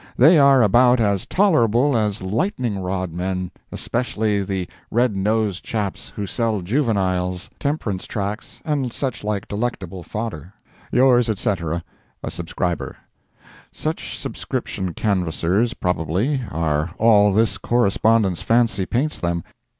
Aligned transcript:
They 0.17 0.39
are 0.39 0.63
about 0.63 0.99
as 0.99 1.27
tolerable 1.27 1.95
as 1.95 2.23
lightning 2.23 2.81
rod 2.81 3.13
men, 3.13 3.51
especially 3.71 4.41
the 4.43 4.67
"red 4.89 5.15
nosed 5.15 5.63
chaps" 5.63 6.09
who 6.15 6.25
sell 6.25 6.63
"juveniles," 6.63 7.51
temperance 7.59 8.07
tracts, 8.07 8.61
and 8.65 8.91
such 8.91 9.23
like 9.23 9.47
delectable 9.47 10.01
fodder. 10.01 10.55
Yours, 10.91 11.29
etc., 11.29 11.83
A 12.23 12.31
SUBSCRIBER 12.31 12.97
Such 13.71 14.17
subscription 14.17 14.95
canvassers, 14.95 15.75
probably, 15.75 16.41
are 16.49 16.95
all 16.97 17.31
this 17.31 17.59
correspondent's 17.59 18.41
fancy 18.41 18.87
paints 18.87 19.19
them. 19.19 19.43